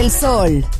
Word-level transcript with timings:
Del 0.00 0.10
sol. 0.10 0.79